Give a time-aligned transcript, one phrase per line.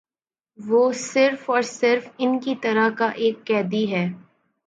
[0.59, 4.09] وہ صرف اور صرف ان کی طرح کا ایک قیدی ہے ا